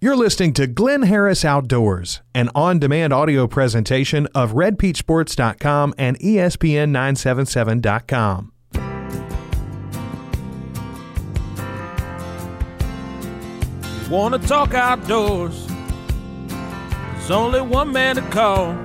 You're 0.00 0.14
listening 0.14 0.52
to 0.52 0.68
Glynn 0.68 1.02
Harris 1.02 1.44
Outdoors, 1.44 2.20
an 2.32 2.50
on 2.54 2.78
demand 2.78 3.12
audio 3.12 3.48
presentation 3.48 4.28
of 4.32 4.52
RedPeachSports.com 4.52 5.94
and 5.98 6.16
ESPN977.com. 6.20 8.52
Want 14.08 14.40
to 14.40 14.46
talk 14.46 14.72
outdoors? 14.72 15.66
There's 16.46 17.32
only 17.32 17.60
one 17.60 17.90
man 17.90 18.14
to 18.14 18.22
call. 18.30 18.76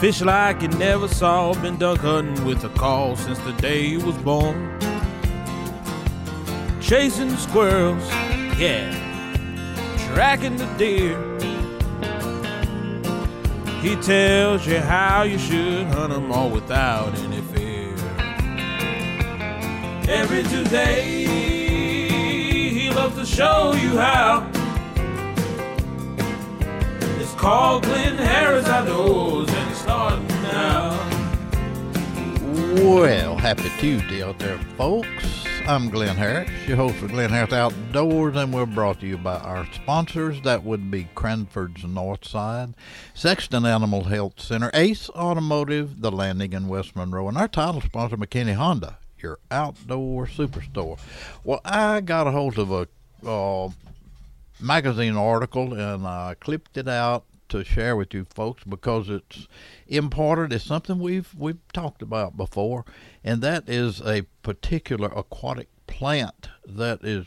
Fish 0.00 0.20
like 0.20 0.60
you 0.60 0.68
never 0.68 1.08
saw, 1.08 1.54
been 1.62 1.78
duck 1.78 2.00
hunting 2.00 2.44
with 2.44 2.62
a 2.64 2.68
call 2.68 3.16
since 3.16 3.38
the 3.38 3.52
day 3.52 3.88
he 3.88 3.96
was 3.96 4.18
born. 4.18 4.78
Chasing 6.82 7.34
squirrels, 7.38 8.06
yeah, 8.64 8.90
tracking 10.06 10.56
the 10.56 10.64
deer. 10.78 11.18
He 13.82 13.94
tells 13.96 14.66
you 14.66 14.78
how 14.78 15.24
you 15.24 15.38
should 15.38 15.86
hunt 15.88 16.14
them 16.14 16.32
all 16.32 16.48
without 16.48 17.14
any 17.18 17.42
fear. 17.52 17.92
Every 20.08 20.44
Tuesday, 20.44 21.26
he 22.70 22.88
loves 22.88 23.16
to 23.16 23.26
show 23.26 23.74
you 23.74 23.98
how. 23.98 24.50
It's 27.20 27.34
called 27.34 27.82
Glynn 27.82 28.16
Harris 28.16 28.66
Outdoors, 28.66 29.50
and 29.50 29.70
it's 29.70 29.80
starting 29.80 30.26
now. 30.44 30.98
Well, 32.76 33.36
happy 33.36 33.70
Tuesday 33.78 34.22
out 34.22 34.38
there, 34.38 34.58
folks. 34.78 35.13
I'm 35.66 35.88
Glynn 35.88 36.14
Harris, 36.16 36.50
your 36.68 36.76
host 36.76 36.96
for 36.96 37.08
Glynn 37.08 37.30
Harris 37.30 37.54
Outdoors, 37.54 38.36
and 38.36 38.52
we're 38.52 38.66
brought 38.66 39.00
to 39.00 39.06
you 39.06 39.16
by 39.16 39.38
our 39.38 39.66
sponsors. 39.72 40.42
That 40.42 40.62
would 40.62 40.90
be 40.90 41.08
Cranford's 41.14 41.84
Northside, 41.84 42.74
Sexton 43.14 43.64
Animal 43.64 44.04
Health 44.04 44.38
Center, 44.38 44.70
Ace 44.74 45.08
Automotive, 45.08 46.02
The 46.02 46.12
Landing 46.12 46.52
in 46.52 46.68
West 46.68 46.94
Monroe, 46.94 47.28
and 47.28 47.38
our 47.38 47.48
title 47.48 47.80
sponsor, 47.80 48.18
McKinney 48.18 48.54
Honda, 48.54 48.98
your 49.18 49.38
outdoor 49.50 50.26
superstore. 50.26 50.98
Well, 51.44 51.62
I 51.64 52.02
got 52.02 52.26
a 52.26 52.30
hold 52.30 52.58
of 52.58 52.70
a 52.70 52.86
uh, 53.26 53.70
magazine 54.60 55.16
article 55.16 55.72
and 55.72 56.06
I 56.06 56.34
clipped 56.38 56.76
it 56.76 56.88
out 56.88 57.24
to 57.48 57.64
share 57.64 57.96
with 57.96 58.14
you 58.14 58.24
folks 58.24 58.64
because 58.64 59.08
it's 59.08 59.48
important. 59.86 60.52
It's 60.52 60.64
something 60.64 60.98
we've 60.98 61.34
we've 61.36 61.60
talked 61.72 62.02
about 62.02 62.36
before, 62.36 62.84
and 63.22 63.42
that 63.42 63.68
is 63.68 64.00
a 64.00 64.22
particular 64.42 65.08
aquatic 65.14 65.68
plant 65.86 66.48
that 66.66 67.04
is 67.04 67.26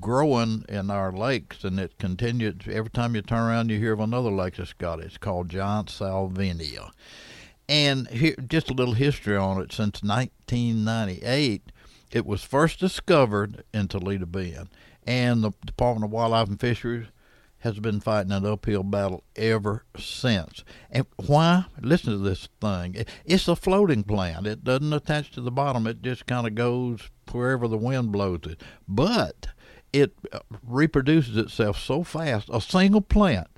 growing 0.00 0.64
in 0.68 0.90
our 0.90 1.12
lakes, 1.12 1.64
and 1.64 1.78
it 1.78 1.98
continues 1.98 2.56
every 2.70 2.90
time 2.90 3.14
you 3.14 3.22
turn 3.22 3.48
around. 3.48 3.70
You 3.70 3.78
hear 3.78 3.92
of 3.92 4.00
another 4.00 4.30
lake 4.30 4.56
that's 4.56 4.72
got 4.72 5.00
it. 5.00 5.06
It's 5.06 5.18
called 5.18 5.48
giant 5.48 5.88
salvinia, 5.88 6.90
and 7.68 8.08
here 8.08 8.36
just 8.46 8.70
a 8.70 8.74
little 8.74 8.94
history 8.94 9.36
on 9.36 9.60
it. 9.60 9.72
Since 9.72 10.02
1998, 10.02 11.72
it 12.10 12.26
was 12.26 12.42
first 12.42 12.80
discovered 12.80 13.64
in 13.72 13.88
Toledo 13.88 14.26
Bend, 14.26 14.68
and 15.06 15.42
the 15.42 15.52
Department 15.64 16.04
of 16.04 16.10
Wildlife 16.10 16.48
and 16.48 16.60
Fisheries 16.60 17.06
has 17.62 17.78
been 17.78 18.00
fighting 18.00 18.32
an 18.32 18.44
uphill 18.44 18.82
battle 18.82 19.22
ever 19.36 19.84
since. 19.96 20.64
And 20.90 21.06
why? 21.26 21.66
Listen 21.80 22.12
to 22.12 22.18
this 22.18 22.48
thing. 22.60 23.04
It's 23.24 23.46
a 23.46 23.54
floating 23.54 24.02
plant. 24.02 24.48
It 24.48 24.64
doesn't 24.64 24.92
attach 24.92 25.30
to 25.32 25.40
the 25.40 25.52
bottom. 25.52 25.86
It 25.86 26.02
just 26.02 26.26
kind 26.26 26.44
of 26.44 26.56
goes 26.56 27.08
wherever 27.30 27.68
the 27.68 27.78
wind 27.78 28.10
blows 28.10 28.40
it. 28.46 28.60
But 28.88 29.46
it 29.92 30.12
uh, 30.32 30.40
reproduces 30.66 31.36
itself 31.36 31.78
so 31.78 32.02
fast. 32.02 32.48
A 32.52 32.60
single 32.60 33.00
plant 33.00 33.48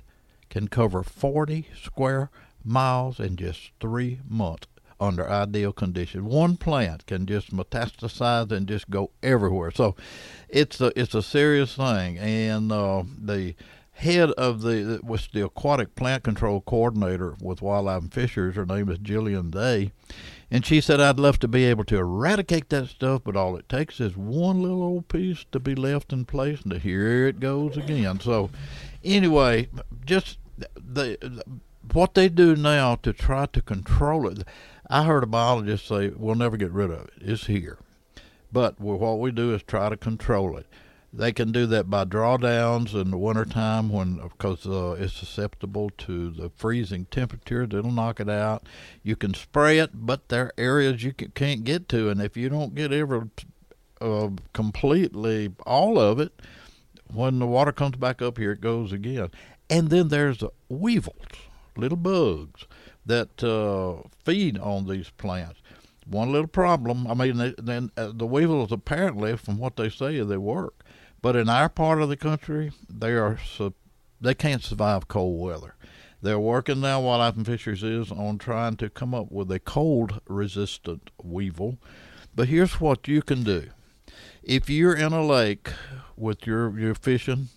can 0.51 0.67
cover 0.67 1.01
40 1.01 1.67
square 1.81 2.29
miles 2.63 3.19
in 3.19 3.35
just 3.37 3.71
three 3.79 4.19
months 4.29 4.67
under 4.99 5.29
ideal 5.29 5.73
conditions. 5.73 6.23
One 6.23 6.57
plant 6.57 7.05
can 7.05 7.25
just 7.25 7.51
metastasize 7.51 8.51
and 8.51 8.67
just 8.67 8.89
go 8.89 9.11
everywhere. 9.21 9.71
So 9.71 9.95
it's 10.47 10.79
a 10.79 10.97
it's 10.99 11.15
a 11.15 11.23
serious 11.23 11.75
thing. 11.75 12.17
And 12.17 12.71
uh, 12.71 13.03
the 13.17 13.55
head 13.95 14.29
of 14.31 14.61
the 14.61 14.99
was 15.03 15.29
the 15.31 15.45
aquatic 15.45 15.95
plant 15.95 16.23
control 16.23 16.61
coordinator 16.61 17.35
with 17.41 17.61
Wildlife 17.61 18.01
and 18.03 18.13
Fisheries. 18.13 18.55
Her 18.55 18.65
name 18.65 18.89
is 18.89 18.99
Jillian 18.99 19.51
Day, 19.51 19.91
and 20.51 20.65
she 20.65 20.81
said, 20.81 20.99
"I'd 20.99 21.19
love 21.19 21.39
to 21.39 21.47
be 21.47 21.63
able 21.63 21.85
to 21.85 21.97
eradicate 21.97 22.69
that 22.69 22.87
stuff, 22.87 23.21
but 23.23 23.37
all 23.37 23.55
it 23.55 23.69
takes 23.69 24.01
is 24.01 24.17
one 24.17 24.61
little 24.61 24.83
old 24.83 25.07
piece 25.07 25.45
to 25.51 25.59
be 25.59 25.75
left 25.75 26.11
in 26.11 26.25
place, 26.25 26.61
and 26.61 26.73
here 26.73 27.27
it 27.27 27.39
goes 27.39 27.77
again." 27.77 28.19
So, 28.19 28.49
anyway, 29.03 29.69
just 30.05 30.39
the, 30.57 30.67
the 31.21 31.43
what 31.93 32.15
they 32.15 32.27
do 32.27 32.55
now 32.55 32.95
to 32.95 33.13
try 33.13 33.45
to 33.45 33.61
control 33.61 34.27
it. 34.27 34.45
I 34.89 35.03
heard 35.03 35.23
a 35.23 35.27
biologist 35.27 35.87
say, 35.87 36.09
"We'll 36.09 36.35
never 36.35 36.57
get 36.57 36.71
rid 36.71 36.91
of 36.91 37.05
it. 37.05 37.13
It's 37.21 37.45
here." 37.45 37.77
But 38.51 38.79
what 38.79 39.19
we 39.19 39.31
do 39.31 39.53
is 39.53 39.63
try 39.63 39.89
to 39.89 39.97
control 39.97 40.57
it. 40.57 40.65
They 41.17 41.31
can 41.31 41.53
do 41.53 41.65
that 41.67 41.89
by 41.89 42.03
drawdowns 42.03 42.93
in 42.93 43.09
the 43.09 43.17
wintertime 43.17 43.87
when, 43.89 44.17
because 44.17 44.67
uh, 44.67 44.97
it's 44.99 45.13
susceptible 45.13 45.89
to 45.99 46.29
the 46.29 46.49
freezing 46.57 47.05
temperatures. 47.05 47.69
It'll 47.71 47.89
knock 47.89 48.19
it 48.19 48.29
out. 48.29 48.63
You 49.01 49.15
can 49.15 49.33
spray 49.33 49.79
it, 49.79 49.91
but 49.93 50.27
there 50.27 50.47
are 50.47 50.53
areas 50.57 51.05
you 51.05 51.13
can't 51.13 51.63
get 51.63 51.87
to, 51.89 52.09
and 52.09 52.21
if 52.21 52.35
you 52.35 52.49
don't 52.49 52.75
get 52.75 52.91
ever 52.91 53.29
uh, 54.01 54.31
completely 54.51 55.53
all 55.65 55.97
of 55.97 56.19
it, 56.19 56.33
when 57.13 57.39
the 57.39 57.47
water 57.47 57.71
comes 57.71 57.95
back 57.95 58.21
up 58.21 58.37
here, 58.37 58.51
it 58.51 58.59
goes 58.59 58.91
again. 58.91 59.29
And 59.69 59.89
then 59.89 60.09
there's 60.09 60.43
weevils, 60.67 61.15
little 61.77 61.97
bugs 61.97 62.65
that 63.05 63.41
uh, 63.41 64.05
feed 64.25 64.57
on 64.57 64.85
these 64.85 65.11
plants. 65.11 65.61
One 66.05 66.33
little 66.33 66.47
problem. 66.47 67.07
I 67.07 67.13
mean, 67.13 67.55
then 67.57 67.89
uh, 67.95 68.11
the 68.13 68.25
weevils 68.27 68.73
apparently, 68.73 69.37
from 69.37 69.57
what 69.57 69.77
they 69.77 69.89
say, 69.89 70.19
they 70.19 70.37
work 70.37 70.84
but 71.21 71.35
in 71.35 71.49
our 71.49 71.69
part 71.69 72.01
of 72.01 72.09
the 72.09 72.17
country, 72.17 72.71
they 72.89 73.11
are 73.13 73.37
they 74.21 74.33
can't 74.33 74.63
survive 74.63 75.07
cold 75.07 75.39
weather. 75.39 75.75
They're 76.21 76.39
working 76.39 76.81
now, 76.81 77.01
Wildlife 77.01 77.35
and 77.35 77.45
Fisheries 77.45 77.83
is, 77.83 78.11
on 78.11 78.37
trying 78.37 78.77
to 78.77 78.89
come 78.89 79.13
up 79.13 79.31
with 79.31 79.51
a 79.51 79.59
cold 79.59 80.21
resistant 80.27 81.11
weevil. 81.21 81.77
But 82.33 82.47
here's 82.47 82.81
what 82.81 83.07
you 83.07 83.21
can 83.21 83.43
do. 83.43 83.69
If 84.41 84.69
you're 84.69 84.95
in 84.95 85.13
a 85.13 85.23
lake 85.23 85.71
with 86.17 86.47
your, 86.47 86.77
your 86.79 86.95
fishing 86.95 87.49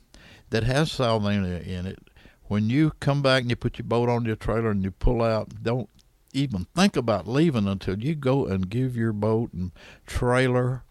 that 0.50 0.64
has 0.64 0.90
salvinia 0.90 1.66
in 1.66 1.86
it, 1.86 1.98
when 2.44 2.68
you 2.68 2.92
come 3.00 3.22
back 3.22 3.42
and 3.42 3.50
you 3.50 3.56
put 3.56 3.78
your 3.78 3.86
boat 3.86 4.08
on 4.08 4.24
your 4.24 4.36
trailer 4.36 4.70
and 4.70 4.82
you 4.82 4.90
pull 4.90 5.22
out, 5.22 5.62
don't 5.62 5.88
even 6.32 6.66
think 6.74 6.96
about 6.96 7.28
leaving 7.28 7.66
until 7.66 7.98
you 7.98 8.14
go 8.14 8.46
and 8.46 8.68
give 8.68 8.96
your 8.96 9.12
boat 9.12 9.52
and 9.52 9.72
trailer 10.06 10.84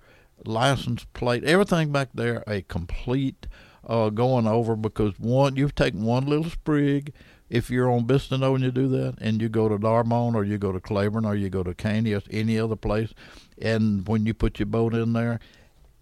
license 0.46 1.06
plate, 1.14 1.44
everything 1.44 1.92
back 1.92 2.10
there, 2.14 2.44
a 2.48 2.62
complete 2.64 3.48
uh, 3.88 4.10
going 4.10 4.48
over 4.48 4.76
because 4.76 5.20
one, 5.20 5.56
you've 5.56 5.76
taken 5.76 6.04
one 6.04 6.26
little 6.26 6.50
sprig. 6.50 7.14
If 7.50 7.70
you're 7.70 7.90
on 7.90 8.06
Bistineau 8.06 8.56
and 8.56 8.64
you 8.64 8.72
do 8.72 8.90
that, 8.90 9.16
and 9.22 9.42
you 9.42 9.48
go 9.48 9.70
to 9.70 9.78
D'Arbonne 9.78 10.36
or 10.36 10.44
you 10.44 10.58
go 10.58 10.74
to 10.74 10.82
Claiborne 10.82 11.26
or 11.26 11.36
you 11.36 11.50
go 11.50 11.64
to 11.64 11.74
Caney 11.74 12.14
or 12.14 12.22
any 12.30 12.60
other 12.60 12.76
place, 12.76 13.14
and 13.62 14.06
when 14.08 14.26
you 14.26 14.34
put 14.34 14.60
your 14.60 14.66
boat 14.66 14.94
in 14.94 15.14
there, 15.14 15.40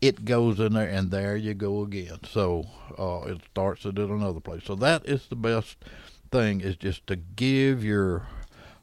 it 0.01 0.25
goes 0.25 0.59
in 0.59 0.73
there, 0.73 0.89
and 0.89 1.11
there 1.11 1.37
you 1.37 1.53
go 1.53 1.81
again. 1.83 2.19
So 2.27 2.65
uh, 2.97 3.21
it 3.27 3.41
starts 3.51 3.85
at 3.85 3.97
another 3.97 4.39
place. 4.39 4.63
So 4.65 4.75
that 4.75 5.07
is 5.07 5.27
the 5.27 5.35
best 5.35 5.77
thing 6.31 6.61
is 6.61 6.75
just 6.75 7.05
to 7.07 7.15
give 7.15 7.83
your 7.83 8.27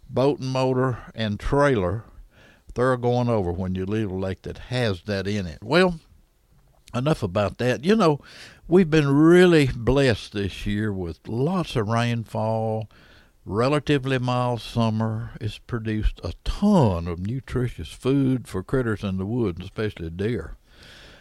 boat 0.09 0.39
and 0.39 0.49
motor 0.49 0.99
and 1.15 1.39
trailer 1.39 2.05
thorough 2.75 2.97
going 2.97 3.29
over 3.29 3.53
when 3.53 3.75
you 3.75 3.87
leave 3.87 4.11
a 4.11 4.15
lake 4.15 4.43
that 4.43 4.59
has 4.59 5.03
that 5.03 5.27
in 5.27 5.47
it. 5.47 5.59
Well, 5.63 6.01
enough 6.95 7.23
about 7.23 7.59
that. 7.59 7.85
You 7.85 7.97
know, 7.97 8.21
we've 8.69 8.91
been 8.91 9.09
really 9.09 9.67
blessed 9.75 10.33
this 10.33 10.67
year 10.67 10.93
with 10.93 11.27
lots 11.27 11.77
of 11.77 11.89
rainfall, 11.89 12.89
relatively 13.45 14.19
mild 14.19 14.61
summer. 14.61 15.31
It's 15.41 15.59
produced 15.59 16.21
a 16.23 16.33
ton 16.45 17.09
of 17.09 17.27
nutritious 17.27 17.89
food 17.89 18.47
for 18.49 18.63
critters 18.63 19.03
in 19.03 19.19
the 19.19 19.27
woods, 19.27 19.65
especially 19.65 20.11
deer. 20.11 20.57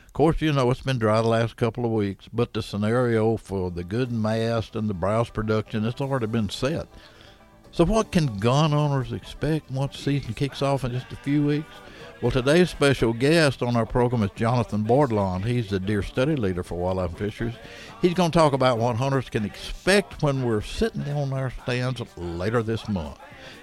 Of 0.06 0.14
course, 0.14 0.42
you 0.42 0.52
know 0.52 0.70
it's 0.70 0.82
been 0.82 1.00
dry 1.00 1.22
the 1.22 1.30
last 1.30 1.56
couple 1.56 1.86
of 1.86 1.92
weeks, 1.92 2.28
but 2.34 2.54
the 2.54 2.62
scenario 2.62 3.38
for 3.38 3.72
the 3.72 3.86
good 3.86 4.12
mast 4.12 4.76
and 4.76 4.90
the 4.90 4.94
browse 4.94 5.30
production 5.30 5.86
it's 5.86 6.02
already 6.02 6.28
been 6.28 6.50
set. 6.50 6.88
So, 7.74 7.86
what 7.86 8.12
can 8.12 8.38
gun 8.38 8.74
owners 8.74 9.14
expect 9.14 9.72
once 9.72 9.96
the 9.96 10.04
season 10.04 10.34
kicks 10.34 10.62
off 10.62 10.84
in 10.84 10.92
just 10.92 11.12
a 11.14 11.16
few 11.16 11.46
weeks? 11.46 11.74
Well, 12.22 12.30
today's 12.32 12.70
special 12.70 13.14
guest 13.14 13.64
on 13.64 13.76
our 13.76 13.86
program 13.86 14.24
is 14.24 14.30
Jonathan 14.36 14.84
Bordelon. 14.84 15.46
He's 15.46 15.70
the 15.70 15.80
deer 15.80 16.04
study 16.04 16.36
leader 16.36 16.64
for 16.64 16.76
wildlife 16.76 17.18
fishers. 17.18 17.54
He's 18.02 18.14
going 18.14 18.32
to 18.32 18.38
talk 18.38 18.54
about 18.54 18.78
what 18.78 18.98
hunters 18.98 19.30
can 19.30 19.46
expect 19.46 20.22
when 20.22 20.44
we're 20.44 20.62
sitting 20.62 21.10
on 21.14 21.34
our 21.34 21.52
stands 21.64 22.02
later 22.18 22.62
this 22.62 22.88
month. 22.90 23.18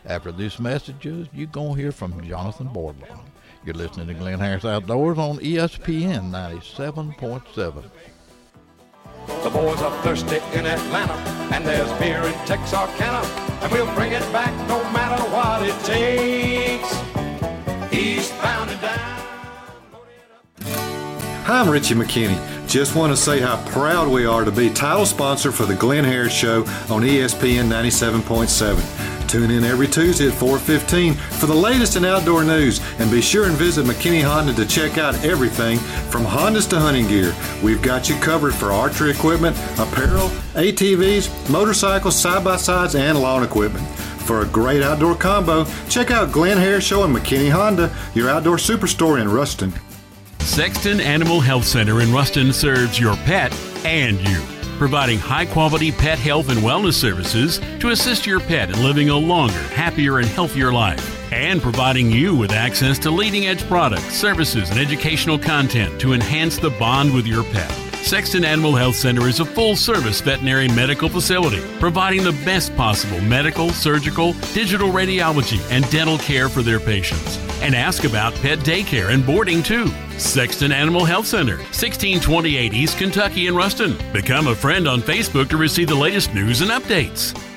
After 0.06 0.32
these 0.32 0.58
messages, 0.58 1.28
you're 1.32 1.46
going 1.46 1.76
to 1.76 1.80
hear 1.80 1.92
from 1.92 2.20
Jonathan 2.26 2.68
Bordelon. 2.68 3.20
You're 3.64 3.74
listening 3.74 4.08
to 4.08 4.14
Glynn 4.14 4.40
Harris 4.40 4.64
Outdoors 4.64 5.18
on 5.18 5.38
ESPN 5.38 6.30
97.7. 6.30 7.84
The 9.44 9.50
boys 9.50 9.82
are 9.82 10.02
thirsty 10.02 10.38
in 10.58 10.66
Atlanta, 10.66 11.12
and 11.54 11.64
there's 11.64 11.92
beer 12.00 12.22
in 12.22 12.32
Texarkana, 12.46 13.22
and 13.60 13.72
we'll 13.72 13.92
bring 13.94 14.12
it 14.12 14.32
back 14.32 14.52
no 14.68 14.82
matter 14.92 15.22
what 15.30 15.62
it 15.62 15.78
takes. 15.84 16.92
Eastbound 17.92 18.70
and 18.70 18.80
down. 18.80 19.18
Hi, 21.44 21.60
I'm 21.60 21.68
Richie 21.70 21.94
McKinney. 21.94 22.68
Just 22.68 22.94
want 22.94 23.12
to 23.12 23.16
say 23.16 23.40
how 23.40 23.56
proud 23.70 24.08
we 24.08 24.26
are 24.26 24.44
to 24.44 24.52
be 24.52 24.68
title 24.68 25.06
sponsor 25.06 25.50
for 25.50 25.64
the 25.64 25.74
Glynn 25.74 26.04
Harris 26.04 26.34
Show 26.34 26.60
on 26.90 27.02
ESPN 27.02 27.68
97.7. 27.68 29.17
Tune 29.28 29.50
in 29.50 29.62
every 29.62 29.86
Tuesday 29.86 30.28
at 30.28 30.32
4:15 30.32 31.14
for 31.14 31.46
the 31.46 31.54
latest 31.54 31.96
in 31.96 32.04
outdoor 32.06 32.42
news, 32.44 32.80
and 32.98 33.10
be 33.10 33.20
sure 33.20 33.44
and 33.44 33.54
visit 33.56 33.84
McKinney 33.84 34.22
Honda 34.22 34.54
to 34.54 34.64
check 34.64 34.96
out 34.96 35.22
everything 35.22 35.78
from 36.08 36.24
Hondas 36.24 36.66
to 36.70 36.80
hunting 36.80 37.06
gear. 37.06 37.34
We've 37.62 37.82
got 37.82 38.08
you 38.08 38.16
covered 38.16 38.54
for 38.54 38.72
archery 38.72 39.10
equipment, 39.10 39.54
apparel, 39.78 40.30
ATVs, 40.54 41.28
motorcycles, 41.50 42.18
side-by-sides, 42.18 42.94
and 42.94 43.20
lawn 43.20 43.42
equipment. 43.42 43.86
For 44.20 44.40
a 44.40 44.46
great 44.46 44.82
outdoor 44.82 45.14
combo, 45.14 45.66
check 45.90 46.10
out 46.10 46.32
Glynn 46.32 46.56
Harris 46.56 46.84
Show 46.84 47.04
and 47.04 47.14
McKinney 47.14 47.50
Honda, 47.50 47.90
your 48.14 48.30
outdoor 48.30 48.56
superstore 48.56 49.20
in 49.20 49.30
Ruston. 49.30 49.74
Sexton 50.40 51.00
Animal 51.00 51.40
Health 51.40 51.66
Center 51.66 52.00
in 52.00 52.12
Ruston 52.14 52.52
serves 52.52 52.98
your 52.98 53.16
pet 53.18 53.54
and 53.84 54.18
you, 54.26 54.40
providing 54.78 55.18
high 55.18 55.44
quality 55.44 55.92
pet 55.92 56.18
health 56.18 56.48
and 56.48 56.60
wellness 56.60 56.94
services 56.94 57.60
to 57.80 57.90
assist 57.90 58.26
your 58.26 58.40
pet 58.40 58.70
in 58.70 58.82
living 58.82 59.10
a 59.10 59.16
longer, 59.16 59.52
happier, 59.74 60.18
and 60.18 60.28
healthier 60.28 60.72
life, 60.72 61.32
and 61.32 61.60
providing 61.60 62.10
you 62.10 62.34
with 62.34 62.52
access 62.52 62.98
to 63.00 63.10
leading 63.10 63.46
edge 63.46 63.62
products, 63.66 64.14
services, 64.14 64.70
and 64.70 64.78
educational 64.78 65.38
content 65.38 66.00
to 66.00 66.12
enhance 66.12 66.56
the 66.56 66.70
bond 66.70 67.12
with 67.12 67.26
your 67.26 67.44
pet. 67.44 67.70
Sexton 68.02 68.44
Animal 68.44 68.74
Health 68.74 68.94
Center 68.94 69.28
is 69.28 69.40
a 69.40 69.44
full 69.44 69.76
service 69.76 70.20
veterinary 70.20 70.68
medical 70.68 71.08
facility 71.08 71.60
providing 71.78 72.24
the 72.24 72.32
best 72.44 72.74
possible 72.76 73.20
medical, 73.20 73.70
surgical, 73.70 74.32
digital 74.54 74.88
radiology, 74.88 75.60
and 75.70 75.88
dental 75.90 76.16
care 76.18 76.48
for 76.48 76.62
their 76.62 76.80
patients. 76.80 77.47
And 77.60 77.74
ask 77.74 78.04
about 78.04 78.34
pet 78.36 78.58
daycare 78.60 79.12
and 79.12 79.24
boarding 79.24 79.62
too. 79.62 79.88
Sexton 80.18 80.72
Animal 80.72 81.04
Health 81.04 81.26
Center, 81.26 81.56
1628 81.56 82.74
East 82.74 82.98
Kentucky 82.98 83.46
in 83.46 83.54
Ruston. 83.54 83.96
Become 84.12 84.48
a 84.48 84.54
friend 84.54 84.88
on 84.88 85.00
Facebook 85.00 85.48
to 85.50 85.56
receive 85.56 85.88
the 85.88 85.94
latest 85.94 86.34
news 86.34 86.60
and 86.60 86.70
updates. 86.70 87.47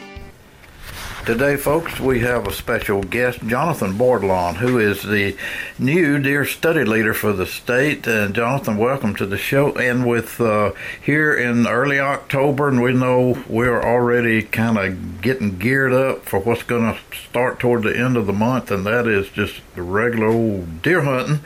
Today, 1.26 1.56
folks, 1.56 2.00
we 2.00 2.22
have 2.22 2.48
a 2.48 2.52
special 2.52 3.04
guest, 3.04 3.46
Jonathan 3.46 3.94
Bordelon, 3.94 4.56
who 4.56 4.80
is 4.80 5.04
the 5.04 5.38
new 5.78 6.18
deer 6.18 6.46
study 6.46 6.84
leader 6.84 7.14
for 7.14 7.32
the 7.32 7.46
state. 7.46 8.08
And 8.08 8.34
Jonathan, 8.34 8.76
welcome 8.76 9.14
to 9.18 9.28
the 9.28 9.38
show. 9.38 9.72
And 9.74 10.08
with 10.08 10.42
uh, 10.42 10.72
here 11.00 11.32
in 11.32 11.68
early 11.68 12.00
October, 12.00 12.70
and 12.70 12.82
we 12.82 12.94
know 12.94 13.44
we're 13.48 13.84
already 13.84 14.42
kind 14.42 14.80
of 14.80 15.22
getting 15.22 15.60
geared 15.60 15.94
up 15.94 16.26
for 16.26 16.40
what's 16.40 16.64
going 16.64 16.96
to 16.96 17.00
start 17.16 17.60
toward 17.60 17.84
the 17.84 17.96
end 17.96 18.18
of 18.18 18.26
the 18.26 18.34
month, 18.34 18.72
and 18.72 18.84
that 18.88 19.06
is 19.06 19.30
just 19.30 19.62
the 19.76 19.84
regular 19.84 20.26
old 20.26 20.82
deer 20.82 21.04
hunting. 21.04 21.46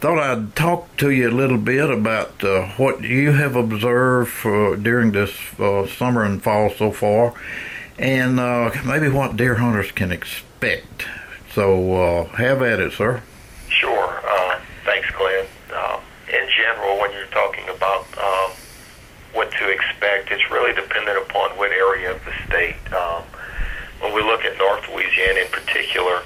Thought 0.00 0.18
I'd 0.18 0.56
talk 0.56 0.96
to 0.96 1.10
you 1.10 1.30
a 1.30 1.30
little 1.30 1.56
bit 1.56 1.88
about 1.88 2.42
uh, 2.42 2.66
what 2.78 3.02
you 3.02 3.30
have 3.30 3.54
observed 3.54 4.32
for, 4.32 4.76
during 4.76 5.12
this 5.12 5.30
uh, 5.60 5.86
summer 5.86 6.24
and 6.24 6.42
fall 6.42 6.68
so 6.68 6.90
far 6.90 7.32
and 7.98 8.40
uh, 8.40 8.70
maybe 8.84 9.08
what 9.08 9.36
deer 9.36 9.56
hunters 9.56 9.92
can 9.92 10.10
expect. 10.12 11.06
So 11.52 11.94
uh, 11.94 12.24
have 12.36 12.62
at 12.62 12.80
it, 12.80 12.92
sir. 12.92 13.22
Sure. 13.68 14.20
Uh, 14.26 14.60
thanks, 14.84 15.08
Glynn. 15.12 15.46
Uh, 15.72 16.00
in 16.28 16.48
general, 16.56 16.98
when 16.98 17.12
you're 17.12 17.26
talking 17.26 17.68
about 17.68 18.06
um, 18.18 18.50
what 19.32 19.50
to 19.52 19.68
expect, 19.68 20.30
it's 20.30 20.50
really 20.50 20.72
dependent 20.74 21.18
upon 21.18 21.50
what 21.56 21.70
area 21.70 22.12
of 22.12 22.24
the 22.24 22.32
state. 22.46 22.76
Um, 22.92 23.22
when 24.00 24.12
we 24.12 24.22
look 24.22 24.44
at 24.44 24.58
North 24.58 24.88
Louisiana 24.88 25.40
in 25.40 25.48
particular, 25.48 26.22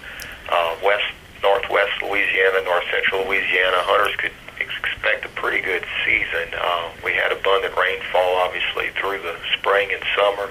uh, 0.49 0.77
west, 0.83 1.05
northwest 1.43 2.03
Louisiana, 2.03 2.65
north 2.65 2.85
central 2.91 3.27
Louisiana, 3.27 3.77
hunters 3.85 4.17
could 4.17 4.33
expect 4.59 5.25
a 5.25 5.29
pretty 5.41 5.61
good 5.61 5.85
season. 6.05 6.49
Uh, 6.57 6.91
we 7.05 7.13
had 7.13 7.33
abundant 7.33 7.77
rainfall, 7.77 8.37
obviously, 8.37 8.91
through 9.01 9.21
the 9.23 9.37
spring 9.59 9.91
and 9.93 10.03
summer, 10.17 10.51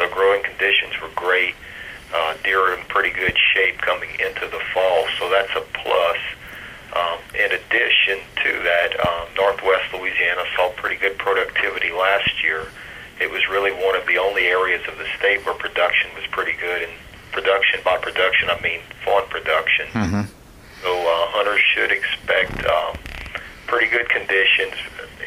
so 0.00 0.08
growing 0.08 0.42
conditions 0.42 0.98
were 1.00 1.12
great. 1.14 1.54
Uh, 2.12 2.34
deer 2.42 2.58
are 2.58 2.74
in 2.74 2.84
pretty 2.86 3.10
good 3.10 3.36
shape 3.54 3.78
coming 3.78 4.10
into 4.18 4.48
the 4.48 4.60
fall, 4.72 5.06
so 5.18 5.28
that's 5.28 5.52
a 5.54 5.60
plus. 5.74 6.18
Um, 6.96 7.18
in 7.34 7.52
addition 7.52 8.18
to 8.42 8.50
that, 8.64 8.98
um, 9.06 9.28
Northwest 9.36 9.92
Louisiana 9.94 10.42
saw 10.56 10.70
pretty 10.70 10.96
good 10.96 11.18
productivity 11.18 11.92
last 11.92 12.42
year. 12.42 12.66
It 13.20 13.30
was 13.30 13.46
really 13.48 13.70
one 13.70 13.94
of 13.94 14.06
the 14.06 14.18
only 14.18 14.46
areas 14.46 14.82
of 14.88 14.98
the 14.98 15.06
state 15.18 15.44
where 15.44 15.54
production 15.54 16.10
was 16.16 16.26
pretty 16.32 16.58
good. 16.58 16.82
And 16.82 16.92
production 17.30 17.80
by 17.84 17.98
production, 17.98 18.50
I 18.50 18.60
mean 18.60 18.80
fawn 19.04 19.28
production. 19.28 19.86
Mm-hmm. 19.92 20.22
So 20.82 20.90
uh, 20.90 21.26
hunters 21.30 21.62
should 21.74 21.92
expect 21.92 22.64
um, 22.66 22.96
pretty 23.68 23.86
good 23.86 24.08
conditions. 24.08 24.74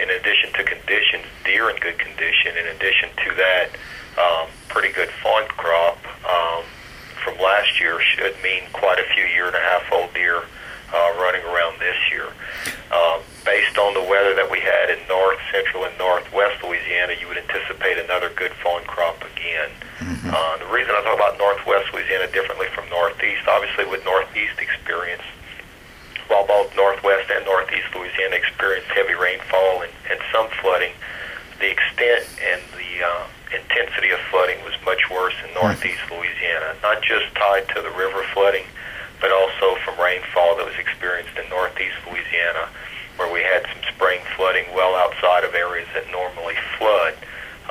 In 0.02 0.10
addition 0.10 0.52
to 0.54 0.64
conditions, 0.66 1.24
deer 1.46 1.70
in 1.70 1.78
good 1.78 2.00
condition. 2.00 2.58
In 2.58 2.76
addition 2.76 3.10
to 3.24 3.30
that, 3.38 3.70
um, 4.18 4.50
pretty 4.74 4.92
good 4.92 5.10
fawn 5.22 5.46
crop 5.54 6.02
um, 6.26 6.66
from 7.24 7.38
last 7.38 7.80
year 7.80 8.02
should 8.02 8.34
mean 8.42 8.66
quite 8.74 8.98
a 8.98 9.06
few 9.14 9.24
year 9.30 9.46
and 9.46 9.56
a 9.56 9.62
half 9.62 9.86
old 9.94 10.12
deer 10.18 10.42
uh, 10.90 11.14
running 11.22 11.46
around 11.46 11.78
this 11.78 11.96
year. 12.10 12.26
Um, 12.90 13.22
based 13.46 13.78
on 13.78 13.94
the 13.94 14.02
weather 14.02 14.34
that 14.34 14.50
we 14.50 14.60
had 14.60 14.90
in 14.90 14.98
north, 15.08 15.38
central, 15.54 15.86
and 15.86 15.94
northwest 16.02 16.64
Louisiana, 16.66 17.14
you 17.22 17.30
would 17.30 17.38
anticipate 17.38 18.02
another 18.02 18.34
good 18.34 18.52
fawn 18.66 18.82
crop 18.90 19.22
again. 19.22 19.70
Uh, 20.34 20.58
the 20.58 20.66
reason 20.74 20.90
I 20.90 21.06
talk 21.06 21.22
about 21.22 21.38
northwest 21.38 21.94
Louisiana 21.94 22.26
differently 22.34 22.68
from 22.74 22.90
northeast, 22.90 23.46
obviously 23.46 23.86
with 23.86 24.04
northeast 24.06 24.58
experience, 24.58 25.22
while 26.28 26.48
both 26.48 26.74
northwest 26.76 27.30
and 27.30 27.46
northeast 27.46 27.94
Louisiana 27.94 28.42
experienced 28.42 28.90
heavy 28.90 29.14
rainfall 29.14 29.86
and, 29.86 29.94
and 30.10 30.18
some 30.34 30.50
flooding, 30.62 30.98
the 31.62 31.70
extent 31.70 32.26
and 32.42 32.62
uh, 32.73 32.73
intensity 33.74 34.12
of 34.12 34.20
flooding 34.30 34.64
was 34.64 34.74
much 34.86 35.10
worse 35.10 35.34
in 35.48 35.54
northeast 35.54 36.02
Louisiana, 36.12 36.76
not 36.82 37.02
just 37.02 37.34
tied 37.36 37.68
to 37.70 37.82
the 37.82 37.90
river 37.92 38.24
flooding, 38.34 38.66
but 39.20 39.32
also 39.32 39.76
from 39.82 40.00
rainfall 40.00 40.58
that 40.58 40.66
was 40.66 40.78
experienced 40.78 41.34
in 41.38 41.50
northeast 41.50 41.96
Louisiana, 42.06 42.70
where 43.18 43.32
we 43.32 43.42
had 43.42 43.66
some 43.66 43.82
spring 43.96 44.22
flooding 44.36 44.66
well 44.76 44.96
outside 44.96 45.44
of 45.44 45.56
areas 45.56 45.88
that 45.94 46.06
normally 46.12 46.56
flood. 46.78 47.14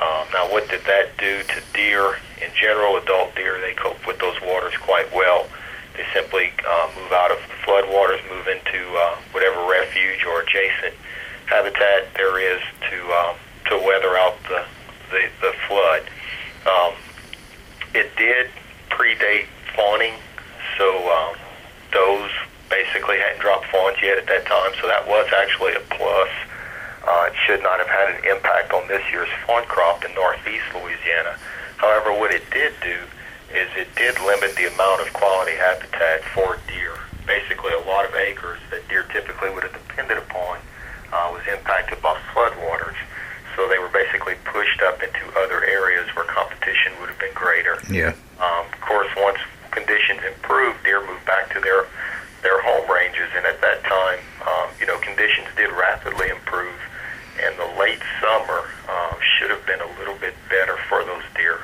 Um, 0.00 0.26
now, 0.32 0.50
what 0.50 0.68
did 0.68 0.82
that 0.85 1.16
do 1.18 1.42
to 1.42 1.62
deer? 1.73 2.18
In 2.42 2.50
general, 2.59 2.97
adult 2.97 3.37
deer, 3.37 3.61
they 3.61 3.75
cope 3.75 4.04
with 4.06 4.18
those 4.18 4.40
waters 4.42 4.75
quite 4.78 5.06
well. 5.14 5.47
They 5.94 6.04
simply 6.12 6.50
uh, 6.66 6.90
move 6.99 7.12
out 7.12 7.30
of 7.30 7.38
the 7.47 7.54
flood 7.64 7.87
waters, 7.87 8.18
move 8.28 8.49
into 8.49 8.82
uh, 8.97 9.16
whatever 9.30 9.62
refuge 9.68 10.25
or 10.26 10.42
adjacent 10.42 10.94
habitat 11.47 12.14
there 12.16 12.40
is 12.40 12.61
to 12.90 13.12
um, 13.12 13.37
to 13.68 13.76
weather 13.87 14.16
out 14.16 14.35
the 14.49 14.64
the, 15.12 15.28
the 15.40 15.52
flood. 15.68 16.02
Um, 16.66 16.94
it 17.94 18.11
did 18.16 18.49
predate 18.90 19.47
fawning, 19.92 20.14
so 20.78 20.88
um, 21.12 21.37
those 21.92 22.30
basically 22.70 23.18
hadn't 23.18 23.40
dropped 23.40 23.66
fawns 23.66 23.96
yet 24.02 24.18
at 24.18 24.26
that 24.26 24.46
time, 24.46 24.72
so 24.80 24.88
that 24.88 25.06
was 25.06 25.28
actually 25.37 25.75
a 25.75 25.80
plus. 25.92 26.30
Uh, 27.04 27.28
it 27.28 27.34
should 27.46 27.62
not 27.62 27.78
have 27.78 27.88
had 27.88 28.14
an 28.14 28.25
impact 28.25 28.72
on 28.72 28.87
this 28.88 29.02
year's 29.11 29.28
fawn 29.46 29.64
crop 29.64 30.04
in 30.04 30.14
northeast 30.14 30.64
Louisiana. 30.72 31.37
However, 31.76 32.12
what 32.12 32.32
it 32.32 32.42
did 32.50 32.72
do 32.80 32.96
is 33.52 33.68
it 33.76 33.88
did 33.96 34.18
limit 34.20 34.54
the 34.56 34.72
amount 34.72 35.02
of 35.02 35.12
quality 35.12 35.52
habitat 35.52 36.25
for 36.32 36.56
deer. 36.68 36.96
Basically, 37.26 37.72
a 37.72 37.84
lot 37.84 38.08
of 38.08 38.14
acres 38.14 38.61
that 38.70 38.88
deer 38.88 39.04
typically 39.12 39.50
would 39.50 39.64
have 39.64 39.72
depended 39.72 40.16
upon 40.16 40.58
uh, 41.12 41.28
was 41.32 41.42
impacted 41.52 42.00
by 42.00 42.16
floodwaters. 42.32 42.96
So 43.56 43.68
they 43.68 43.78
were 43.78 43.92
basically 43.92 44.37
pushed 44.44 44.80
up 44.80 45.02
into 45.02 45.20
other 45.37 45.62
areas 45.64 46.08
where 46.16 46.25
competition 46.25 46.92
would 47.00 47.11
have 47.11 47.18
been 47.18 47.34
greater. 47.34 47.76
Yeah. 47.90 48.14
Um, 48.40 48.64
of 48.72 48.80
course, 48.80 49.08
once 49.16 49.38
conditions 49.73 50.21
improved, 50.23 50.85
deer 50.85 51.05
moved 51.05 51.25
back 51.26 51.52
to 51.52 51.61
their 51.61 51.87
their 52.43 52.61
home 52.62 52.91
ranges, 52.91 53.31
and 53.37 53.47
at 53.47 53.61
that 53.62 53.83
time, 53.87 54.19
um, 54.43 54.69
you 54.81 54.87
know, 54.87 54.99
conditions 54.99 55.47
did 55.57 55.71
rapidly 55.71 56.29
improve, 56.29 56.75
and 57.38 57.55
the 57.55 57.71
late 57.79 58.02
summer 58.21 58.67
uh, 58.88 59.14
should 59.38 59.50
have 59.50 59.64
been 59.64 59.81
a 59.81 59.91
little 59.99 60.19
bit 60.19 60.35
better 60.50 60.76
for 60.91 61.05
those 61.05 61.23
deer. 61.37 61.61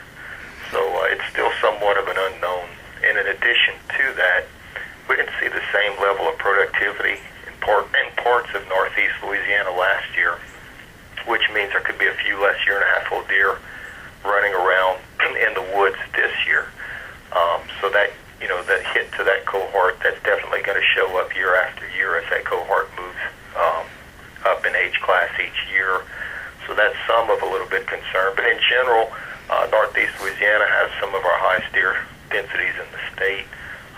So 0.71 0.79
uh, 0.79 1.11
it's 1.11 1.25
still 1.31 1.50
somewhat 1.61 1.99
of 1.99 2.07
an 2.07 2.17
unknown. 2.17 2.69
And 3.03 3.19
in 3.19 3.27
addition 3.27 3.75
to 3.91 4.05
that, 4.23 4.47
we 5.09 5.17
didn't 5.17 5.35
see 5.41 5.49
the 5.49 5.62
same 5.75 5.99
level 5.99 6.29
of 6.29 6.38
productivity 6.38 7.19
in, 7.47 7.55
part, 7.61 7.87
in 7.91 8.07
parts 8.23 8.50
of 8.55 8.62
northeast 8.69 9.15
Louisiana 9.25 9.75
last 9.75 10.15
year, 10.15 10.38
which 11.27 11.43
means 11.50 11.73
there 11.73 11.83
could 11.83 11.99
be 11.99 12.07
a 12.07 12.15
few 12.23 12.38
less 12.38 12.59
year 12.67 12.79
and 12.79 12.85
a 12.85 12.91
half 13.00 13.12
old 13.12 13.27
deer 13.27 13.59
running 14.25 14.55
around 14.55 14.98
to 19.18 19.25
that 19.26 19.44
cohort, 19.44 19.98
that's 20.02 20.22
definitely 20.22 20.62
going 20.62 20.78
to 20.78 20.88
show 20.94 21.18
up 21.18 21.34
year 21.34 21.58
after 21.58 21.82
year 21.98 22.16
as 22.16 22.25
that 22.30 22.46
cohort 22.46 22.88
moves 22.94 23.18
um, 23.58 23.84
up 24.46 24.64
in 24.64 24.75
age 24.78 24.94
class 25.02 25.28
each 25.42 25.58
year. 25.75 26.06
So 26.66 26.75
that's 26.75 26.94
some 27.06 27.28
of 27.28 27.42
a 27.42 27.48
little 27.50 27.66
bit 27.66 27.87
concern. 27.90 28.32
But 28.38 28.46
in 28.46 28.58
general, 28.70 29.10
uh, 29.50 29.66
Northeast 29.75 30.14
Louisiana 30.22 30.64
has 30.70 30.88
some 31.02 31.10
of 31.18 31.26
our 31.26 31.38
highest 31.42 31.75
deer 31.75 31.98
densities 32.30 32.78
in 32.78 32.87
the 32.94 33.02
state. 33.10 33.44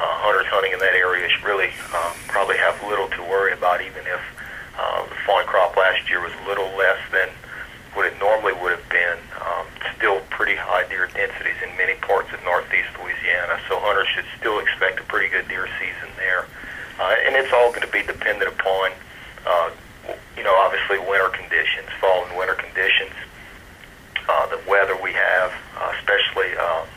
Uh, 0.00 0.08
hunters 0.24 0.48
hunting 0.48 0.72
in 0.72 0.80
that 0.80 0.96
area 0.96 1.28
should 1.28 1.44
really 1.44 1.68
um, 1.92 2.16
probably 2.32 2.56
have 2.56 2.80
little 2.88 3.12
to 3.12 3.20
worry 3.28 3.52
about, 3.52 3.84
even 3.84 4.00
if 4.08 4.22
uh, 4.80 5.04
the 5.04 5.18
fawn 5.28 5.44
crop 5.44 5.76
last 5.76 6.08
year 6.08 6.24
was 6.24 6.32
a 6.32 6.48
little 6.48 6.72
less 6.80 6.96
than 7.12 7.28
what 7.92 8.08
it 8.08 8.16
normally 8.16 8.56
would 8.56 8.72
have 8.72 8.88
been. 8.88 9.20
Pretty 10.40 10.56
high 10.56 10.88
deer 10.88 11.04
densities 11.12 11.60
in 11.60 11.68
many 11.76 11.92
parts 12.00 12.32
of 12.32 12.40
northeast 12.48 12.88
Louisiana, 12.96 13.60
so 13.68 13.76
hunters 13.76 14.08
should 14.08 14.24
still 14.40 14.56
expect 14.56 14.96
a 14.96 15.04
pretty 15.04 15.28
good 15.28 15.44
deer 15.52 15.68
season 15.76 16.08
there. 16.16 16.48
Uh, 16.96 17.12
and 17.28 17.36
it's 17.36 17.52
all 17.52 17.68
going 17.68 17.84
to 17.84 17.92
be 17.92 18.00
dependent 18.00 18.48
upon, 18.48 18.88
uh, 19.44 19.68
you 20.40 20.42
know, 20.42 20.56
obviously 20.56 20.96
winter 20.96 21.28
conditions, 21.28 21.92
fall 22.00 22.24
and 22.24 22.32
winter 22.40 22.56
conditions, 22.56 23.12
uh, 24.32 24.48
the 24.48 24.56
weather 24.64 24.96
we 25.04 25.12
have, 25.12 25.52
uh, 25.76 25.92
especially, 26.00 26.56
um, 26.56 26.88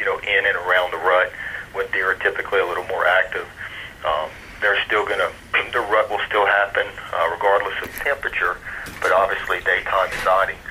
you 0.00 0.08
know, 0.08 0.16
in 0.24 0.48
and 0.48 0.56
around 0.64 0.88
the 0.96 1.02
rut 1.04 1.28
when 1.76 1.84
deer 1.92 2.16
are 2.16 2.20
typically 2.24 2.64
a 2.64 2.66
little 2.66 2.88
more 2.88 3.04
active. 3.04 3.44
Um, 4.08 4.32
they're 4.64 4.80
still 4.88 5.04
going 5.04 5.20
to, 5.20 5.28
the 5.76 5.84
rut 5.84 6.08
will 6.08 6.24
still 6.24 6.48
happen 6.48 6.88
uh, 7.12 7.28
regardless 7.28 7.76
of 7.84 7.92
temperature, 8.00 8.56
but 9.04 9.12
obviously 9.12 9.60
daytime 9.68 10.08
sightings 10.24 10.64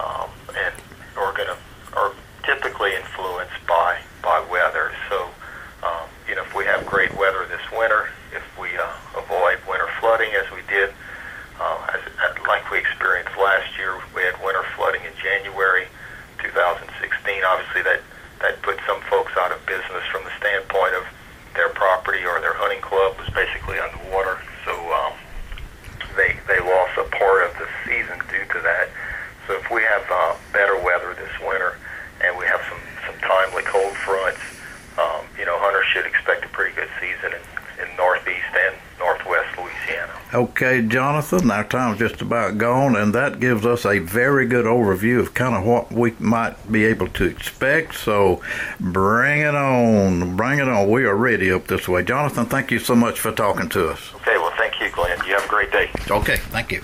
um, 0.00 0.32
and 0.56 0.72
are 1.18 1.34
going 1.34 1.50
to 1.50 1.58
are 1.98 2.12
typically 2.44 2.94
influenced 2.94 3.58
by 3.66 3.98
by 4.22 4.38
weather. 4.50 4.92
So, 5.10 5.28
um, 5.82 6.06
you 6.28 6.34
know, 6.34 6.42
if 6.42 6.54
we 6.54 6.64
have 6.64 6.86
great 6.86 7.10
weather 7.18 7.44
this 7.50 7.64
winter, 7.72 8.08
if 8.32 8.42
we 8.58 8.70
uh, 8.78 8.86
avoid 9.18 9.58
winter 9.68 9.88
flooding 10.00 10.30
as 10.34 10.46
we 10.52 10.62
did, 10.68 10.94
uh, 11.60 11.94
as, 11.94 12.00
as, 12.22 12.38
like 12.46 12.70
we 12.70 12.78
experienced 12.78 13.34
last 13.36 13.76
year, 13.76 13.98
we 14.14 14.22
had 14.22 14.38
winter 14.42 14.62
flooding 14.76 15.02
in 15.02 15.12
January 15.20 15.86
2016. 16.38 17.42
Obviously, 17.44 17.82
that 17.82 18.00
that 18.40 18.62
put 18.62 18.78
some 18.86 19.00
folks 19.10 19.34
out 19.36 19.50
of 19.50 19.58
business 19.66 20.06
from 20.12 20.22
the 20.22 20.34
standpoint 20.38 20.94
of 20.94 21.04
their 21.54 21.70
property 21.70 22.22
or 22.22 22.40
their 22.40 22.54
hunting 22.54 22.80
club 22.80 23.18
was 23.18 23.28
basically 23.34 23.78
underwater. 23.82 24.38
So 24.64 24.72
um, 24.94 25.12
they 26.14 26.38
they 26.46 26.60
lost 26.62 26.94
a 26.94 27.10
part 27.10 27.50
of 27.50 27.58
the 27.58 27.66
season 27.82 28.22
due 28.30 28.46
to 28.54 28.60
that. 28.62 28.88
So 29.48 29.54
if 29.56 29.70
we 29.70 29.80
have 29.80 30.04
uh, 30.12 30.36
better 30.52 30.76
weather 30.76 31.14
this 31.14 31.32
winter 31.40 31.78
and 32.20 32.36
we 32.36 32.44
have 32.44 32.60
some 32.68 32.78
some 33.08 33.16
timely 33.24 33.62
cold 33.64 33.96
fronts, 33.96 34.40
um, 35.00 35.24
you 35.38 35.46
know, 35.46 35.56
hunters 35.58 35.86
should 35.88 36.04
expect 36.04 36.44
a 36.44 36.48
pretty 36.48 36.76
good 36.76 36.90
season 37.00 37.32
in, 37.32 37.88
in 37.88 37.96
northeast 37.96 38.52
and 38.52 38.76
northwest 38.98 39.48
Louisiana. 39.56 40.17
Okay, 40.34 40.82
Jonathan, 40.82 41.50
our 41.50 41.64
time's 41.64 41.98
just 41.98 42.20
about 42.20 42.58
gone, 42.58 42.96
and 42.96 43.14
that 43.14 43.40
gives 43.40 43.64
us 43.64 43.86
a 43.86 43.98
very 43.98 44.46
good 44.46 44.66
overview 44.66 45.20
of 45.20 45.32
kind 45.32 45.54
of 45.54 45.64
what 45.64 45.90
we 45.90 46.12
might 46.18 46.70
be 46.70 46.84
able 46.84 47.08
to 47.08 47.24
expect. 47.24 47.94
So 47.94 48.42
bring 48.78 49.40
it 49.40 49.54
on, 49.54 50.36
bring 50.36 50.58
it 50.58 50.68
on. 50.68 50.90
We 50.90 51.04
are 51.04 51.16
ready 51.16 51.50
up 51.50 51.66
this 51.66 51.88
way. 51.88 52.04
Jonathan, 52.04 52.44
thank 52.44 52.70
you 52.70 52.78
so 52.78 52.94
much 52.94 53.18
for 53.18 53.32
talking 53.32 53.70
to 53.70 53.88
us. 53.88 54.12
Okay, 54.16 54.36
well, 54.36 54.52
thank 54.58 54.78
you, 54.80 54.90
Glynn. 54.90 55.18
You 55.26 55.32
have 55.32 55.46
a 55.46 55.48
great 55.48 55.72
day. 55.72 55.90
Okay, 56.10 56.36
thank 56.36 56.72
you. 56.72 56.82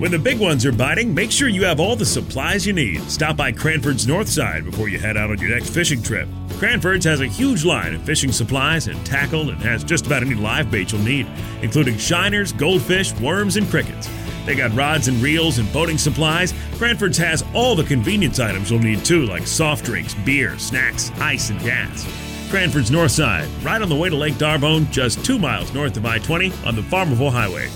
When 0.00 0.10
the 0.10 0.18
big 0.18 0.40
ones 0.40 0.66
are 0.66 0.72
biting, 0.72 1.14
make 1.14 1.30
sure 1.30 1.46
you 1.46 1.64
have 1.64 1.78
all 1.78 1.94
the 1.94 2.04
supplies 2.04 2.66
you 2.66 2.72
need. 2.72 3.00
Stop 3.02 3.36
by 3.36 3.52
Cranford's 3.52 4.08
North 4.08 4.28
Side 4.28 4.64
before 4.64 4.88
you 4.88 4.98
head 4.98 5.16
out 5.16 5.30
on 5.30 5.38
your 5.38 5.50
next 5.50 5.70
fishing 5.70 6.02
trip. 6.02 6.28
Cranford's 6.58 7.04
has 7.04 7.20
a 7.20 7.26
huge 7.26 7.64
line 7.64 7.94
of 7.94 8.02
fishing 8.02 8.30
supplies 8.30 8.86
and 8.86 9.04
tackle 9.04 9.50
and 9.50 9.60
has 9.60 9.82
just 9.82 10.06
about 10.06 10.22
any 10.22 10.34
live 10.34 10.70
bait 10.70 10.92
you'll 10.92 11.02
need, 11.02 11.26
including 11.62 11.98
shiners, 11.98 12.52
goldfish, 12.52 13.12
worms, 13.20 13.56
and 13.56 13.68
crickets. 13.68 14.08
They 14.46 14.54
got 14.54 14.72
rods 14.74 15.08
and 15.08 15.20
reels 15.22 15.58
and 15.58 15.70
boating 15.72 15.98
supplies. 15.98 16.54
Cranford's 16.76 17.18
has 17.18 17.44
all 17.54 17.74
the 17.74 17.84
convenience 17.84 18.38
items 18.38 18.70
you'll 18.70 18.80
need 18.80 19.04
too, 19.04 19.26
like 19.26 19.46
soft 19.46 19.84
drinks, 19.84 20.14
beer, 20.14 20.58
snacks, 20.58 21.10
ice, 21.20 21.50
and 21.50 21.60
gas. 21.60 22.06
Cranford's 22.50 22.90
North 22.90 23.10
Side, 23.10 23.48
right 23.64 23.82
on 23.82 23.88
the 23.88 23.96
way 23.96 24.08
to 24.08 24.16
Lake 24.16 24.38
D'Arbonne, 24.38 24.90
just 24.92 25.24
two 25.24 25.38
miles 25.38 25.74
north 25.74 25.96
of 25.96 26.06
I 26.06 26.18
20 26.18 26.52
on 26.64 26.76
the 26.76 26.82
Farmerville 26.82 27.32
Highway. 27.32 27.68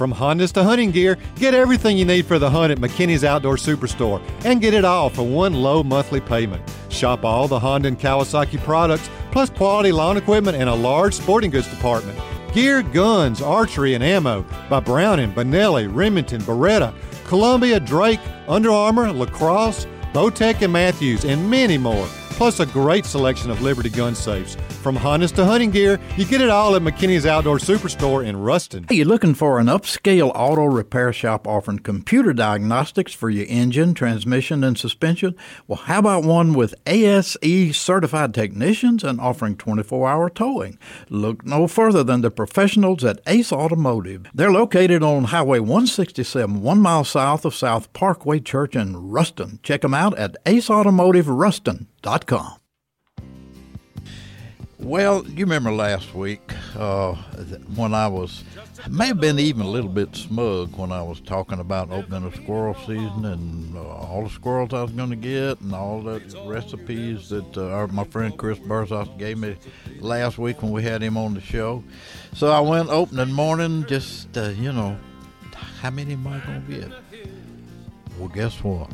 From 0.00 0.14
Hondas 0.14 0.50
to 0.52 0.64
hunting 0.64 0.92
gear, 0.92 1.18
get 1.34 1.52
everything 1.52 1.98
you 1.98 2.06
need 2.06 2.24
for 2.24 2.38
the 2.38 2.48
hunt 2.48 2.72
at 2.72 2.78
McKinney's 2.78 3.22
Outdoor 3.22 3.56
Superstore 3.56 4.22
and 4.46 4.58
get 4.58 4.72
it 4.72 4.82
all 4.82 5.10
for 5.10 5.24
one 5.24 5.52
low 5.52 5.82
monthly 5.82 6.22
payment. 6.22 6.62
Shop 6.88 7.22
all 7.22 7.46
the 7.46 7.58
Honda 7.58 7.88
and 7.88 8.00
Kawasaki 8.00 8.58
products, 8.60 9.10
plus 9.30 9.50
quality 9.50 9.92
lawn 9.92 10.16
equipment 10.16 10.56
and 10.56 10.70
a 10.70 10.74
large 10.74 11.12
sporting 11.12 11.50
goods 11.50 11.68
department. 11.68 12.18
Gear, 12.54 12.82
guns, 12.82 13.42
archery, 13.42 13.92
and 13.92 14.02
ammo 14.02 14.42
by 14.70 14.80
Browning, 14.80 15.34
Benelli, 15.34 15.86
Remington, 15.94 16.40
Beretta, 16.40 16.94
Columbia, 17.26 17.78
Drake, 17.78 18.20
Under 18.48 18.70
Armour, 18.70 19.12
Lacrosse, 19.12 19.86
Bowtech, 20.14 20.62
and 20.62 20.72
Mathews, 20.72 21.26
and 21.26 21.50
many 21.50 21.76
more 21.76 22.08
plus 22.40 22.58
a 22.58 22.64
great 22.64 23.04
selection 23.04 23.50
of 23.50 23.60
Liberty 23.60 23.90
gun 23.90 24.14
safes. 24.14 24.56
From 24.80 24.96
Hondas 24.96 25.34
to 25.34 25.44
hunting 25.44 25.70
gear, 25.70 26.00
you 26.16 26.24
get 26.24 26.40
it 26.40 26.48
all 26.48 26.74
at 26.74 26.80
McKinney's 26.80 27.26
Outdoor 27.26 27.58
Superstore 27.58 28.26
in 28.26 28.38
Ruston. 28.38 28.86
Are 28.88 28.94
you 28.94 29.04
looking 29.04 29.34
for 29.34 29.58
an 29.58 29.66
upscale 29.66 30.32
auto 30.34 30.64
repair 30.64 31.12
shop 31.12 31.46
offering 31.46 31.80
computer 31.80 32.32
diagnostics 32.32 33.12
for 33.12 33.28
your 33.28 33.44
engine, 33.50 33.92
transmission, 33.92 34.64
and 34.64 34.78
suspension? 34.78 35.36
Well, 35.68 35.80
how 35.80 35.98
about 35.98 36.24
one 36.24 36.54
with 36.54 36.74
ASE 36.86 37.76
certified 37.76 38.32
technicians 38.32 39.04
and 39.04 39.20
offering 39.20 39.58
24 39.58 40.08
hour 40.08 40.30
towing? 40.30 40.78
Look 41.10 41.44
no 41.44 41.68
further 41.68 42.02
than 42.02 42.22
the 42.22 42.30
professionals 42.30 43.04
at 43.04 43.20
Ace 43.26 43.52
Automotive. 43.52 44.28
They're 44.32 44.50
located 44.50 45.02
on 45.02 45.24
Highway 45.24 45.58
167, 45.58 46.62
one 46.62 46.80
mile 46.80 47.04
south 47.04 47.44
of 47.44 47.54
South 47.54 47.92
Parkway 47.92 48.40
Church 48.40 48.74
in 48.74 48.96
Ruston. 48.96 49.60
Check 49.62 49.82
them 49.82 49.92
out 49.92 50.16
at 50.16 50.42
aceautomotiveruston.com. 50.46 52.59
Well, 54.82 55.26
you 55.26 55.44
remember 55.44 55.70
last 55.70 56.14
week 56.14 56.40
uh, 56.74 57.14
when 57.74 57.92
I 57.92 58.08
was, 58.08 58.42
may 58.88 59.08
have 59.08 59.20
been 59.20 59.38
even 59.38 59.60
a 59.60 59.68
little 59.68 59.90
bit 59.90 60.16
smug 60.16 60.74
when 60.76 60.90
I 60.90 61.02
was 61.02 61.20
talking 61.20 61.60
about 61.60 61.90
opening 61.90 62.26
a 62.26 62.34
squirrel 62.34 62.74
season 62.86 63.26
and 63.26 63.76
uh, 63.76 63.82
all 63.82 64.24
the 64.24 64.30
squirrels 64.30 64.72
I 64.72 64.82
was 64.82 64.92
going 64.92 65.10
to 65.10 65.16
get 65.16 65.60
and 65.60 65.74
all 65.74 66.00
the 66.00 66.20
recipes 66.46 67.28
that 67.28 67.58
uh, 67.58 67.88
my 67.92 68.04
friend 68.04 68.36
Chris 68.38 68.58
Burzos 68.58 69.16
gave 69.18 69.36
me 69.36 69.56
last 69.98 70.38
week 70.38 70.62
when 70.62 70.72
we 70.72 70.82
had 70.82 71.02
him 71.02 71.18
on 71.18 71.34
the 71.34 71.42
show. 71.42 71.84
So 72.32 72.50
I 72.50 72.60
went 72.60 72.88
opening 72.88 73.32
morning, 73.32 73.84
just, 73.86 74.34
uh, 74.38 74.48
you 74.48 74.72
know, 74.72 74.98
how 75.80 75.90
many 75.90 76.14
am 76.14 76.26
I 76.26 76.38
going 76.40 76.66
to 76.66 76.72
get? 76.72 76.92
Well, 78.18 78.28
guess 78.28 78.64
what? 78.64 78.90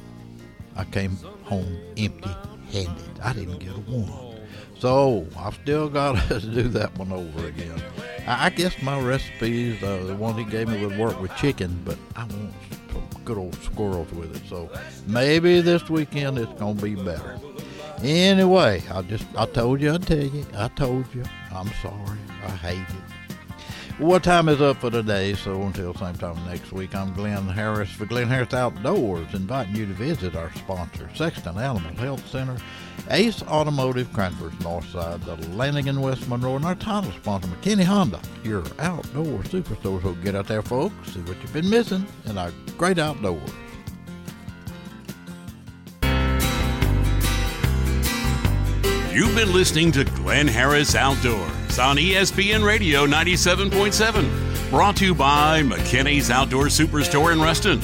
I 0.75 0.83
came 0.85 1.17
home 1.45 1.79
empty 1.97 2.31
handed. 2.73 3.21
I 3.23 3.33
didn't 3.33 3.59
get 3.59 3.71
a 3.71 3.81
one. 3.81 4.26
So 4.79 5.27
I've 5.39 5.55
still 5.55 5.89
got 5.89 6.17
to 6.29 6.41
do 6.41 6.63
that 6.69 6.97
one 6.99 7.13
over 7.13 7.47
again. 7.47 7.83
I, 8.27 8.51
guess 8.51 8.83
my 8.83 9.01
recipes, 9.01 9.83
uh, 9.83 10.03
the 10.05 10.17
one 10.17 10.37
he 10.37 10.45
gave 10.45 10.69
me 10.69 10.85
would 10.85 10.99
work 10.99 11.21
with 11.21 11.35
chicken, 11.37 11.81
but 11.85 11.97
I 12.17 12.25
want 12.25 12.53
some 12.93 13.23
good 13.25 13.39
old 13.39 13.55
squirrels 13.63 14.11
with 14.13 14.35
it. 14.35 14.43
So 14.49 14.69
maybe 15.07 15.61
this 15.61 15.89
weekend 15.89 16.39
it's 16.39 16.53
gonna 16.55 16.81
be 16.81 16.97
better. 16.97 17.39
Anyway, 18.03 18.83
I 18.93 19.03
just 19.03 19.25
I 19.37 19.47
told 19.47 19.81
you 19.81 19.95
I'd 19.95 20.07
tell 20.07 20.19
you. 20.19 20.45
I 20.55 20.69
told 20.69 21.07
you. 21.15 21.23
I'm 21.53 21.71
sorry. 21.81 22.19
I 22.45 22.51
hate 22.51 22.79
it. 22.81 23.26
What 23.99 24.23
time 24.23 24.51
is 24.51 24.61
up 24.61 24.77
for 24.77 24.91
today? 24.91 25.33
So 25.33 25.63
until 25.63 25.95
same 25.95 26.17
time 26.17 26.37
next 26.45 26.71
week, 26.71 26.95
I'm 26.95 27.15
Glynn 27.15 27.49
Harris 27.49 27.91
for 27.91 28.05
Glynn 28.05 28.29
Harris 28.29 28.53
Outdoors, 28.53 29.33
inviting 29.33 29.75
you 29.75 29.87
to 29.87 29.95
visit 29.95 30.37
our 30.37 30.53
sponsor, 30.53 31.09
Sexton 31.15 31.57
Animal 31.57 31.95
Health 31.95 32.29
Center, 32.29 32.59
Ace 33.09 33.43
Automotive, 33.45 34.13
Cranford's 34.13 34.61
North 34.61 34.87
Side, 34.91 35.23
the 35.23 35.37
Lanigan 35.57 36.03
West 36.03 36.29
Monroe, 36.29 36.57
and 36.57 36.67
our 36.67 36.75
title 36.75 37.11
sponsor, 37.13 37.49
McKinney 37.49 37.85
Honda, 37.85 38.21
your 38.45 38.65
outdoor 38.81 39.39
superstore. 39.45 40.03
So 40.03 40.13
get 40.17 40.35
out 40.35 40.47
there, 40.47 40.61
folks, 40.61 41.13
see 41.13 41.21
what 41.21 41.41
you've 41.41 41.55
been 41.55 41.71
missing 41.71 42.07
in 42.27 42.37
our 42.37 42.53
great 42.77 42.99
outdoors. 42.99 43.51
You've 49.17 49.35
been 49.35 49.53
listening 49.55 49.91
to 49.93 50.05
Glynn 50.05 50.47
Harris 50.47 50.95
Outdoors 50.95 51.79
on 51.79 51.97
ESPN 51.97 52.63
Radio 52.63 53.07
97.7, 53.07 54.69
brought 54.69 54.97
to 54.97 55.07
you 55.07 55.15
by 55.15 55.63
McKinney's 55.63 56.31
Outdoor 56.31 56.67
Superstore 56.67 57.33
in 57.33 57.41
Ruston. 57.41 57.81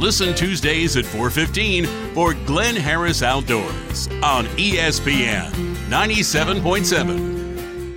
Listen 0.00 0.34
Tuesdays 0.34 0.96
at 0.96 1.04
4:15 1.04 1.86
for 2.12 2.34
Glynn 2.44 2.74
Harris 2.74 3.22
Outdoors 3.22 4.08
on 4.20 4.46
ESPN 4.56 5.52
97.7. 5.88 7.96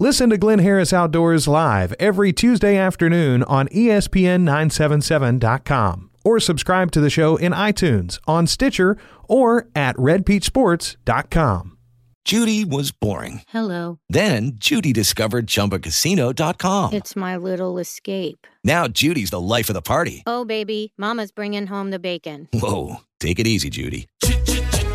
Listen 0.00 0.30
to 0.30 0.36
Glynn 0.36 0.58
Harris 0.58 0.92
Outdoors 0.92 1.46
live 1.46 1.94
every 2.00 2.32
Tuesday 2.32 2.76
afternoon 2.76 3.44
on 3.44 3.68
E 3.70 3.86
ESPN977.com 3.86 6.07
or 6.24 6.40
subscribe 6.40 6.90
to 6.92 7.00
the 7.00 7.10
show 7.10 7.36
in 7.36 7.52
iTunes, 7.52 8.18
on 8.26 8.46
Stitcher, 8.46 8.96
or 9.28 9.68
at 9.74 9.96
redpeachsports.com. 9.96 11.78
Judy 12.24 12.62
was 12.62 12.90
boring. 12.90 13.40
Hello. 13.48 14.00
Then 14.10 14.52
Judy 14.56 14.92
discovered 14.92 15.46
ChumbaCasino.com. 15.46 16.92
It's 16.92 17.16
my 17.16 17.38
little 17.38 17.78
escape. 17.78 18.46
Now 18.62 18.86
Judy's 18.86 19.30
the 19.30 19.40
life 19.40 19.70
of 19.70 19.74
the 19.74 19.80
party. 19.80 20.24
Oh, 20.26 20.44
baby, 20.44 20.92
Mama's 20.98 21.32
bringing 21.32 21.66
home 21.66 21.90
the 21.90 21.98
bacon. 21.98 22.46
Whoa, 22.52 22.96
take 23.18 23.38
it 23.38 23.46
easy, 23.46 23.70
Judy. 23.70 24.08